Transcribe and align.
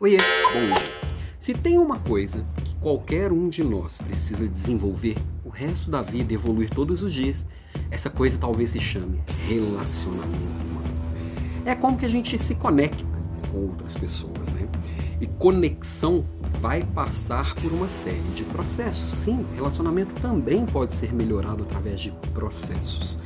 Oiê, 0.00 0.16
bom 0.52 0.76
dia. 0.76 0.92
Se 1.40 1.52
tem 1.52 1.76
uma 1.76 1.98
coisa 1.98 2.46
que 2.62 2.72
qualquer 2.76 3.32
um 3.32 3.48
de 3.48 3.64
nós 3.64 3.98
precisa 3.98 4.46
desenvolver 4.46 5.16
o 5.44 5.48
resto 5.48 5.90
da 5.90 6.02
vida 6.02 6.32
evoluir 6.32 6.70
todos 6.70 7.02
os 7.02 7.12
dias, 7.12 7.44
essa 7.90 8.08
coisa 8.08 8.38
talvez 8.38 8.70
se 8.70 8.78
chame 8.78 9.20
relacionamento 9.48 10.36
humano. 10.36 10.86
É 11.64 11.74
como 11.74 11.98
que 11.98 12.06
a 12.06 12.08
gente 12.08 12.38
se 12.38 12.54
conecta 12.54 13.02
com 13.50 13.70
outras 13.70 13.96
pessoas, 13.96 14.52
né? 14.52 14.68
E 15.20 15.26
conexão 15.26 16.24
vai 16.60 16.84
passar 16.84 17.56
por 17.56 17.72
uma 17.72 17.88
série 17.88 18.20
de 18.36 18.44
processos. 18.44 19.12
Sim, 19.12 19.44
relacionamento 19.56 20.14
também 20.22 20.64
pode 20.64 20.94
ser 20.94 21.12
melhorado 21.12 21.64
através 21.64 21.98
de 21.98 22.12
processos. 22.32 23.18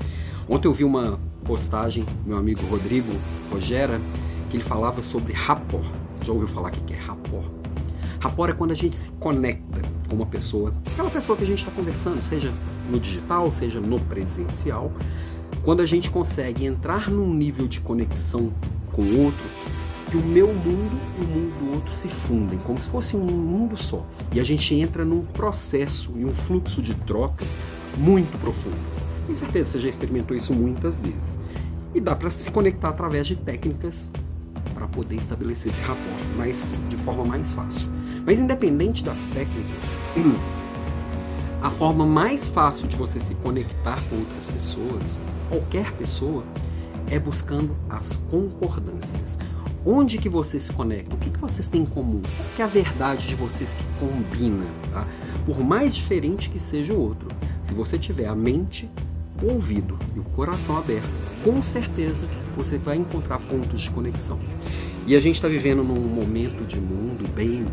Ontem 0.48 0.68
eu 0.68 0.72
vi 0.72 0.84
uma 0.84 1.20
postagem, 1.44 2.06
meu 2.24 2.38
amigo 2.38 2.64
Rodrigo 2.64 3.12
Rogera, 3.50 4.00
que 4.48 4.56
ele 4.56 4.64
falava 4.64 5.02
sobre 5.02 5.34
rapport. 5.34 5.84
Já 6.24 6.32
ouviu 6.32 6.48
falar 6.48 6.68
o 6.68 6.72
que 6.72 6.94
é 6.94 6.98
rapport? 6.98 7.50
Rapport 8.20 8.50
é 8.50 8.54
quando 8.54 8.70
a 8.70 8.74
gente 8.74 8.96
se 8.96 9.10
conecta 9.12 9.82
com 10.08 10.14
uma 10.14 10.26
pessoa, 10.26 10.72
aquela 10.86 11.10
pessoa 11.10 11.36
que 11.36 11.42
a 11.42 11.46
gente 11.46 11.58
está 11.58 11.72
conversando, 11.72 12.22
seja 12.22 12.52
no 12.88 13.00
digital, 13.00 13.50
seja 13.50 13.80
no 13.80 13.98
presencial, 13.98 14.92
quando 15.64 15.80
a 15.80 15.86
gente 15.86 16.10
consegue 16.10 16.64
entrar 16.64 17.10
num 17.10 17.32
nível 17.34 17.66
de 17.66 17.80
conexão 17.80 18.52
com 18.92 19.02
o 19.02 19.24
outro, 19.24 19.44
que 20.10 20.16
o 20.16 20.22
meu 20.22 20.48
mundo 20.48 21.00
e 21.18 21.24
o 21.24 21.26
mundo 21.26 21.58
do 21.58 21.74
outro 21.74 21.94
se 21.94 22.08
fundem, 22.08 22.58
como 22.60 22.80
se 22.80 22.88
fosse 22.88 23.16
um 23.16 23.24
mundo 23.24 23.76
só. 23.76 24.06
E 24.32 24.38
a 24.38 24.44
gente 24.44 24.74
entra 24.74 25.04
num 25.04 25.24
processo 25.24 26.12
e 26.16 26.24
um 26.24 26.34
fluxo 26.34 26.82
de 26.82 26.94
trocas 26.94 27.58
muito 27.96 28.38
profundo. 28.38 28.76
Com 29.26 29.34
certeza 29.34 29.70
você 29.70 29.80
já 29.80 29.88
experimentou 29.88 30.36
isso 30.36 30.52
muitas 30.52 31.00
vezes. 31.00 31.40
E 31.94 32.00
dá 32.00 32.14
para 32.14 32.30
se 32.30 32.50
conectar 32.50 32.90
através 32.90 33.26
de 33.26 33.36
técnicas 33.36 34.10
para 34.74 34.86
poder 34.88 35.16
estabelecer 35.16 35.72
esse 35.72 35.82
rapport 35.82 36.22
mas 36.36 36.80
de 36.88 36.96
forma 36.98 37.24
mais 37.24 37.54
fácil. 37.54 37.88
Mas 38.24 38.38
independente 38.38 39.02
das 39.02 39.26
técnicas, 39.26 39.92
a 41.62 41.70
forma 41.70 42.06
mais 42.06 42.48
fácil 42.48 42.88
de 42.88 42.96
você 42.96 43.20
se 43.20 43.34
conectar 43.36 44.02
com 44.08 44.16
outras 44.16 44.46
pessoas, 44.46 45.20
qualquer 45.48 45.92
pessoa, 45.92 46.44
é 47.08 47.18
buscando 47.18 47.76
as 47.88 48.16
concordâncias. 48.16 49.38
Onde 49.84 50.16
que 50.18 50.28
vocês 50.28 50.62
se 50.62 50.72
conectam? 50.72 51.16
O 51.16 51.20
que, 51.20 51.30
que 51.30 51.40
vocês 51.40 51.66
têm 51.66 51.82
em 51.82 51.86
comum? 51.86 52.22
Qual 52.22 52.48
que 52.54 52.62
é 52.62 52.64
a 52.64 52.68
verdade 52.68 53.26
de 53.26 53.34
vocês 53.34 53.74
que 53.74 53.84
combina? 53.98 54.66
Tá? 54.92 55.06
Por 55.44 55.58
mais 55.58 55.94
diferente 55.94 56.48
que 56.48 56.60
seja 56.60 56.92
o 56.92 57.00
outro, 57.00 57.28
se 57.62 57.74
você 57.74 57.98
tiver 57.98 58.26
a 58.26 58.34
mente, 58.34 58.88
o 59.42 59.52
ouvido 59.52 59.98
e 60.14 60.18
o 60.18 60.24
coração 60.24 60.76
aberto, 60.76 61.10
com 61.42 61.62
certeza 61.62 62.28
você 62.54 62.78
vai 62.78 62.96
encontrar 62.96 63.38
pontos 63.38 63.80
de 63.80 63.90
conexão. 63.90 64.38
E 65.06 65.16
a 65.16 65.20
gente 65.20 65.36
está 65.36 65.48
vivendo 65.48 65.82
num 65.82 66.00
momento 66.00 66.64
de 66.64 66.78
mundo 66.78 67.28
bem 67.34 67.66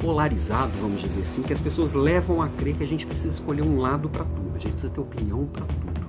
polarizado, 0.00 0.72
vamos 0.80 1.00
dizer 1.00 1.20
assim, 1.20 1.42
que 1.42 1.52
as 1.52 1.60
pessoas 1.60 1.92
levam 1.92 2.42
a 2.42 2.48
crer 2.48 2.76
que 2.76 2.84
a 2.84 2.86
gente 2.86 3.06
precisa 3.06 3.30
escolher 3.30 3.62
um 3.62 3.78
lado 3.78 4.08
para 4.08 4.24
tudo, 4.24 4.52
a 4.54 4.58
gente 4.58 4.72
precisa 4.72 4.92
ter 4.92 5.00
opinião 5.00 5.46
para 5.46 5.64
tudo. 5.64 6.06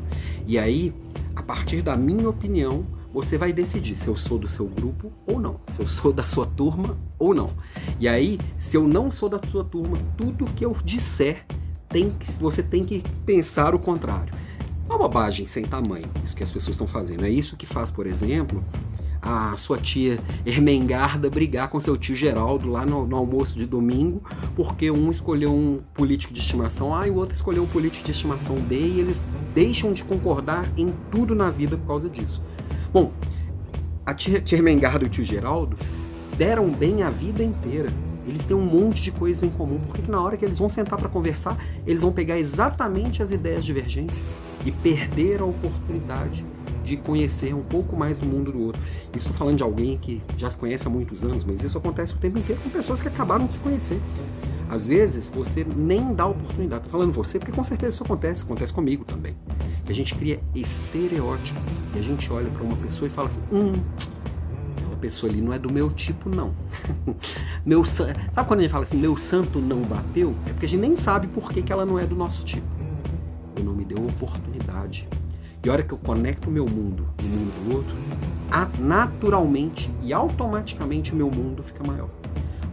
E 0.48 0.58
aí, 0.58 0.94
a 1.36 1.44
partir 1.44 1.82
da 1.82 1.96
minha 1.96 2.30
opinião, 2.30 2.86
você 3.14 3.38
vai 3.38 3.54
decidir 3.54 3.96
se 3.98 4.08
eu 4.08 4.18
sou 4.18 4.38
do 4.38 4.48
seu 4.48 4.66
grupo 4.66 5.12
ou 5.26 5.40
não, 5.40 5.62
se 5.68 5.82
eu 5.82 5.88
sou 5.88 6.12
da 6.12 6.24
sua 6.24 6.46
turma 6.46 6.98
ou 7.18 7.34
não. 7.34 7.50
E 8.00 8.08
aí, 8.08 8.40
se 8.58 8.76
eu 8.76 8.88
não 8.88 9.10
sou 9.10 9.30
da 9.30 9.40
sua 9.48 9.64
turma, 9.64 9.98
tudo 10.18 10.46
que 10.46 10.66
eu 10.66 10.76
disser 10.84 11.46
tem 11.88 12.10
que, 12.10 12.30
você 12.34 12.62
tem 12.62 12.84
que 12.84 13.02
pensar 13.26 13.74
o 13.74 13.80
contrário. 13.80 14.34
Uma 14.88 14.98
bobagem 14.98 15.48
sem 15.48 15.66
tamanho, 15.66 16.06
isso 16.24 16.36
que 16.36 16.44
as 16.44 16.52
pessoas 16.52 16.76
estão 16.76 16.88
fazendo. 16.88 17.26
É 17.26 17.30
isso 17.30 17.58
que 17.58 17.66
faz, 17.66 17.90
por 17.90 18.06
exemplo, 18.06 18.64
a 19.22 19.58
sua 19.58 19.80
tia 19.80 20.20
Ermengarda 20.46 21.28
brigar 21.30 21.70
com 21.70 21.80
seu 21.80 21.98
tio 21.98 22.16
Geraldo 22.16 22.70
lá 22.70 22.86
no, 22.86 23.08
no, 23.08 23.16
almoço 23.16 23.58
de 23.58 23.66
domingo, 23.66 24.22
porque 24.56 24.92
um 24.92 25.10
escolheu 25.10 25.52
um 25.52 25.82
político 25.96 26.32
de 26.32 26.40
estimação 26.40 26.96
A 26.96 27.08
e 27.08 27.10
o 27.10 27.16
outro 27.16 27.34
escolheu 27.34 27.64
um 27.64 27.68
político 27.68 28.06
de 28.06 28.12
estimação 28.12 28.58
B 28.58 28.76
e 28.76 29.00
eles 29.00 29.26
deixam 29.56 29.92
de 29.92 30.04
concordar 30.04 30.70
em 30.78 30.94
tudo 31.10 31.34
na 31.34 31.50
vida 31.50 31.76
por 31.76 31.88
causa 31.88 32.08
disso. 32.08 32.40
Bom, 32.94 33.12
a 34.06 34.14
tia, 34.14 34.40
tia 34.40 34.60
Ermengarda 34.60 35.04
e 35.04 35.08
o 35.08 35.10
tio 35.10 35.26
Geraldo 35.26 35.76
deram 36.38 36.70
bem 36.70 37.02
a 37.02 37.10
vida 37.10 37.44
inteira. 37.44 37.92
Eles 38.28 38.46
têm 38.46 38.56
um 38.56 38.66
monte 38.66 39.02
de 39.02 39.12
coisas 39.12 39.44
em 39.44 39.50
comum, 39.50 39.80
porque 39.86 40.10
na 40.10 40.22
hora 40.22 40.36
que 40.36 40.44
eles 40.44 40.58
vão 40.58 40.68
sentar 40.68 41.00
para 41.00 41.10
conversar, 41.10 41.58
eles 41.86 42.02
vão 42.02 42.12
pegar 42.12 42.38
exatamente 42.38 43.22
as 43.22 43.32
ideias 43.32 43.64
divergentes 43.64 44.30
e 44.66 44.72
perder 44.72 45.42
a 45.42 45.46
oportunidade 45.46 46.44
de 46.84 46.98
conhecer 46.98 47.54
um 47.54 47.64
pouco 47.64 47.96
mais 47.96 48.18
do 48.18 48.26
mundo 48.26 48.52
do 48.52 48.62
outro. 48.62 48.82
Estou 49.14 49.34
falando 49.34 49.58
de 49.58 49.64
alguém 49.64 49.98
que 49.98 50.22
já 50.38 50.50
se 50.50 50.58
conhece 50.58 50.88
há 50.88 50.90
muitos 50.90 51.24
anos, 51.24 51.44
mas 51.44 51.64
isso 51.64 51.78
acontece 51.78 52.14
o 52.14 52.18
tempo 52.18 52.38
inteiro 52.38 52.62
com 52.62 52.70
pessoas 52.70 53.02
que 53.02 53.08
acabaram 53.08 53.48
de 53.48 53.56
se 53.56 53.60
conhecer. 53.60 54.00
Às 54.70 54.88
vezes 54.88 55.30
você 55.30 55.66
nem 55.76 56.14
dá 56.14 56.26
oportunidade. 56.26 56.86
Estou 56.86 57.00
falando 57.00 57.14
você 57.14 57.38
porque 57.40 57.52
com 57.52 57.64
certeza 57.64 57.96
isso 57.96 58.04
acontece, 58.04 58.44
acontece 58.44 58.74
comigo 58.74 59.04
também. 59.04 59.36
Que 59.86 59.92
a 59.92 59.96
gente 59.96 60.16
cria 60.16 60.40
estereótipos 60.56 61.84
e 61.94 62.00
a 62.00 62.02
gente 62.02 62.32
olha 62.32 62.50
para 62.50 62.64
uma 62.64 62.76
pessoa 62.78 63.08
e 63.08 63.12
fala 63.12 63.28
assim: 63.28 63.42
hum, 63.52 63.74
pessoa 65.06 65.32
ali 65.32 65.40
não 65.40 65.54
é 65.54 65.60
do 65.60 65.72
meu 65.72 65.92
tipo, 65.92 66.28
não. 66.30 66.52
meu 67.64 67.86
Sabe 67.86 68.16
quando 68.48 68.60
a 68.60 68.64
gente 68.64 68.72
fala 68.72 68.84
assim, 68.84 68.98
meu 68.98 69.16
santo 69.18 69.60
não 69.60 69.82
bateu? 69.82 70.34
É 70.48 70.50
porque 70.50 70.66
a 70.66 70.70
gente 70.70 70.82
nem 70.82 70.98
sabe 70.98 71.28
por 71.28 71.52
que, 71.52 71.62
que 71.62 71.72
ela 71.72 71.86
não 71.86 72.00
é 72.00 72.06
do 72.06 72.16
nosso 72.16 72.44
tipo. 72.44 72.66
Eu 73.56 73.64
não 73.64 73.74
me 73.74 73.86
deu 73.86 74.04
oportunidade 74.04 75.08
e 75.64 75.70
a 75.70 75.74
hora 75.74 75.84
que 75.84 75.94
eu 75.94 75.98
conecto 75.98 76.50
o 76.50 76.52
meu 76.52 76.66
mundo 76.66 77.08
e 77.20 77.24
o 77.24 77.28
mundo 77.28 77.70
do 77.70 77.76
outro, 77.76 77.96
naturalmente 78.80 79.92
e 80.02 80.12
automaticamente 80.12 81.12
o 81.12 81.16
meu 81.16 81.30
mundo 81.30 81.62
fica 81.62 81.84
maior. 81.84 82.10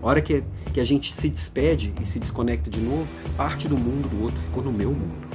A 0.02 0.06
hora 0.06 0.20
que, 0.20 0.42
que 0.72 0.80
a 0.80 0.84
gente 0.84 1.14
se 1.14 1.28
despede 1.28 1.92
e 2.00 2.06
se 2.06 2.18
desconecta 2.18 2.70
de 2.70 2.80
novo, 2.80 3.06
parte 3.36 3.68
do 3.68 3.76
mundo 3.76 4.08
do 4.08 4.24
outro 4.24 4.38
ficou 4.40 4.64
no 4.64 4.72
meu 4.72 4.90
mundo. 4.90 5.28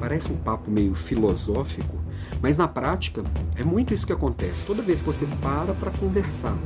Parece 0.00 0.32
um 0.32 0.36
papo 0.36 0.70
meio 0.70 0.94
filosófico, 0.94 1.99
mas 2.40 2.56
na 2.56 2.68
prática 2.68 3.22
é 3.56 3.64
muito 3.64 3.94
isso 3.94 4.06
que 4.06 4.12
acontece. 4.12 4.64
Toda 4.64 4.82
vez 4.82 5.00
que 5.00 5.06
você 5.06 5.26
para 5.40 5.74
para 5.74 5.90
conversar 5.92 6.56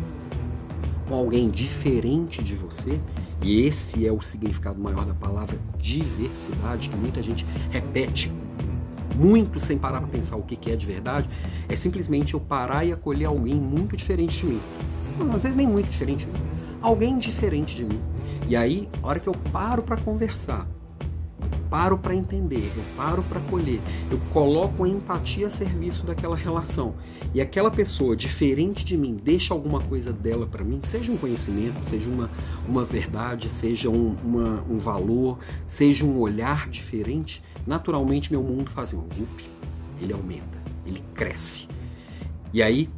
com 1.09 1.15
alguém 1.15 1.51
diferente 1.51 2.43
de 2.43 2.55
você, 2.55 3.01
e 3.43 3.63
esse 3.63 4.07
é 4.07 4.13
o 4.13 4.21
significado 4.21 4.81
maior 4.81 5.05
da 5.05 5.15
palavra 5.15 5.59
diversidade, 5.79 6.89
que 6.89 6.97
muita 6.97 7.23
gente 7.23 7.45
repete 7.71 8.33
muito 9.15 9.61
sem 9.61 9.79
parar 9.79 10.01
para 10.01 10.09
pensar 10.09 10.37
o 10.37 10.43
que 10.43 10.71
é 10.71 10.77
de 10.77 10.87
verdade, 10.87 11.29
é 11.69 11.77
simplesmente 11.77 12.35
eu 12.35 12.41
parar 12.41 12.85
e 12.85 12.93
acolher 12.93 13.27
alguém 13.27 13.55
muito 13.55 13.97
diferente 13.97 14.39
de 14.39 14.47
mim. 14.47 14.61
Não, 15.19 15.33
às 15.33 15.43
vezes 15.45 15.57
nem 15.57 15.67
muito 15.67 15.89
diferente 15.91 16.27
de 16.27 16.33
mim. 16.33 16.39
Alguém 16.83 17.19
diferente 17.19 17.75
de 17.75 17.85
mim. 17.85 18.01
E 18.49 18.57
aí, 18.57 18.89
a 19.03 19.07
hora 19.07 19.21
que 19.21 19.29
eu 19.29 19.35
paro 19.53 19.83
para 19.83 19.97
conversar, 19.97 20.67
paro 21.75 21.99
para 21.99 22.15
entender, 22.15 22.73
eu 22.77 22.85
paro 22.97 23.21
para 23.25 23.41
acolher, 23.41 23.81
eu 24.09 24.21
coloco 24.33 24.85
a 24.85 24.89
empatia 24.89 25.49
a 25.49 25.51
serviço 25.51 26.07
daquela 26.07 26.37
relação. 26.37 26.95
E 27.35 27.41
aquela 27.41 27.69
pessoa 27.69 28.15
diferente 28.15 28.85
de 28.85 28.97
mim 28.97 29.17
deixa 29.21 29.53
alguma 29.53 29.81
coisa 29.81 30.13
dela 30.13 30.47
para 30.47 30.63
mim, 30.63 30.81
seja 30.87 31.11
um 31.11 31.17
conhecimento, 31.17 31.85
seja 31.85 32.09
uma, 32.09 32.31
uma 32.69 32.85
verdade, 32.85 33.49
seja 33.49 33.91
um, 33.91 34.15
uma, 34.23 34.63
um 34.71 34.79
valor, 34.79 35.41
seja 35.67 36.05
um 36.05 36.21
olhar 36.21 36.69
diferente, 36.69 37.43
naturalmente 37.67 38.31
meu 38.31 38.45
mundo 38.45 38.71
faz 38.71 38.95
um 38.95 39.01
loop, 39.01 39.45
ele 40.01 40.13
aumenta, 40.13 40.63
ele 40.87 41.03
cresce. 41.13 41.67
E 42.53 42.63
aí, 42.63 42.89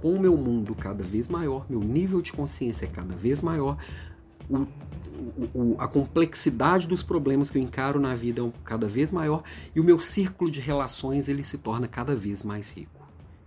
com 0.00 0.14
o 0.14 0.18
meu 0.18 0.34
mundo 0.34 0.74
cada 0.74 1.04
vez 1.04 1.28
maior, 1.28 1.66
meu 1.68 1.80
nível 1.80 2.22
de 2.22 2.32
consciência 2.32 2.86
é 2.86 2.88
cada 2.88 3.14
vez 3.14 3.42
maior, 3.42 3.76
o 4.50 4.66
o, 5.54 5.76
a 5.78 5.86
complexidade 5.86 6.86
dos 6.86 7.02
problemas 7.02 7.50
que 7.50 7.58
eu 7.58 7.62
encaro 7.62 8.00
na 8.00 8.14
vida 8.14 8.42
é 8.42 8.50
cada 8.64 8.86
vez 8.86 9.10
maior 9.12 9.42
e 9.74 9.80
o 9.80 9.84
meu 9.84 9.98
círculo 9.98 10.50
de 10.50 10.60
relações 10.60 11.28
ele 11.28 11.44
se 11.44 11.58
torna 11.58 11.88
cada 11.88 12.14
vez 12.14 12.42
mais 12.42 12.70
rico. 12.70 13.00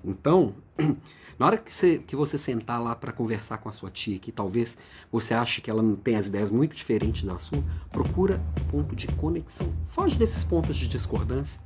Então, 0.03 0.55
na 1.37 1.45
hora 1.45 1.57
que 1.57 1.73
você, 1.73 1.99
que 1.99 2.15
você 2.15 2.37
sentar 2.37 2.81
lá 2.81 2.95
para 2.95 3.11
conversar 3.11 3.57
com 3.57 3.69
a 3.69 3.71
sua 3.71 3.91
tia, 3.91 4.17
que 4.19 4.31
talvez 4.31 4.77
você 5.11 5.33
ache 5.33 5.61
que 5.61 5.69
ela 5.69 5.83
não 5.83 5.95
tem 5.95 6.15
as 6.15 6.27
ideias 6.27 6.49
muito 6.49 6.75
diferentes 6.75 7.23
da 7.23 7.37
sua, 7.37 7.63
procura 7.91 8.41
ponto 8.71 8.95
de 8.95 9.07
conexão. 9.07 9.71
Foge 9.87 10.15
desses 10.15 10.43
pontos 10.43 10.75
de 10.75 10.87
discordância 10.87 11.61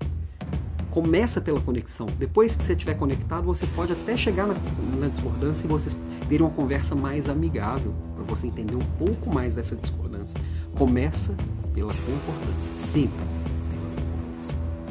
começa 0.92 1.42
pela 1.42 1.60
conexão. 1.60 2.06
Depois 2.20 2.56
que 2.56 2.64
você 2.64 2.74
estiver 2.74 2.94
conectado, 2.96 3.46
você 3.46 3.66
pode 3.66 3.94
até 3.94 4.16
chegar 4.16 4.46
na, 4.46 4.56
na 5.00 5.08
discordância 5.08 5.66
e 5.66 5.68
vocês 5.68 5.98
terem 6.28 6.46
uma 6.46 6.54
conversa 6.54 6.94
mais 6.94 7.28
amigável, 7.28 7.94
para 8.14 8.24
você 8.26 8.48
entender 8.48 8.76
um 8.76 8.86
pouco 9.00 9.34
mais 9.34 9.56
dessa 9.56 9.76
discordância. 9.76 10.40
Começa 10.76 11.36
pela 11.74 11.94
concordância, 11.94 12.78
sempre. 12.78 13.42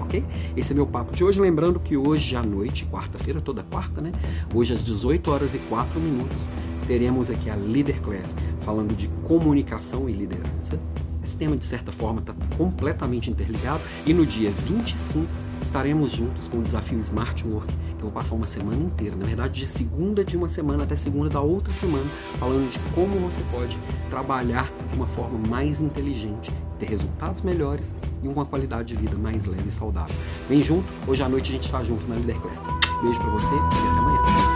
Ok? 0.01 0.25
Esse 0.57 0.73
é 0.73 0.75
meu 0.75 0.87
papo 0.87 1.15
de 1.15 1.23
hoje. 1.23 1.39
Lembrando 1.39 1.79
que 1.79 1.97
hoje 1.97 2.35
à 2.35 2.43
noite, 2.43 2.87
quarta-feira, 2.87 3.41
toda 3.41 3.63
quarta, 3.63 4.01
né? 4.01 4.11
Hoje 4.53 4.73
às 4.73 4.83
18 4.83 5.31
horas 5.31 5.55
e 5.55 5.59
4 5.59 6.01
minutos, 6.01 6.49
teremos 6.89 7.31
aqui 7.31 7.49
a 7.49 7.55
Leader 7.55 8.01
Class 8.01 8.35
falando 8.63 8.97
de 8.97 9.07
comunicação 9.25 10.09
e 10.09 10.13
liderança. 10.13 10.81
Esse 11.23 11.37
tema, 11.37 11.57
de 11.57 11.67
certa 11.67 11.93
forma, 11.93 12.21
está 12.21 12.35
completamente 12.57 13.31
interligado. 13.31 13.83
E 14.07 14.15
no 14.15 14.25
dia 14.25 14.51
25 14.51 15.50
estaremos 15.63 16.13
juntos 16.13 16.49
com 16.49 16.59
o 16.59 16.63
desafio 16.63 16.99
Smart 17.01 17.47
Work, 17.47 17.73
que 17.73 17.95
eu 17.97 18.03
vou 18.03 18.13
passar 18.13 18.35
uma 18.35 18.47
semana 18.47 18.83
inteira, 18.83 19.17
na 19.17 19.27
verdade 19.27 19.61
de 19.61 19.67
segunda 19.67 20.25
de 20.25 20.37
uma 20.37 20.49
semana 20.49 20.85
até 20.85 20.97
segunda 20.97 21.29
da 21.29 21.41
outra 21.41 21.73
semana, 21.73 22.11
falando 22.39 22.71
de 22.71 22.79
como 22.95 23.19
você 23.21 23.43
pode 23.51 23.79
trabalhar 24.09 24.71
de 24.91 24.97
uma 24.97 25.07
forma 25.07 25.39
mais 25.49 25.81
inteligente, 25.81 26.51
ter 26.79 26.87
resultados 26.87 27.43
melhores 27.43 27.95
e 28.23 28.29
uma 28.29 28.45
qualidade 28.45 28.95
de 28.95 28.97
vida 28.97 29.17
mais 29.17 29.45
leve 29.47 29.69
e 29.69 29.73
saudável. 29.73 30.15
Vem 30.49 30.63
junto, 30.63 30.87
hoje 31.07 31.23
à 31.23 31.29
noite 31.29 31.51
a 31.51 31.53
gente 31.53 31.67
está 31.67 31.83
junto 31.85 32.07
na 32.09 32.17
Leader 32.17 32.41
Class. 32.41 32.63
Beijo 33.03 33.19
para 33.19 33.31
você 33.31 33.55
e 33.55 33.59
até 33.59 34.50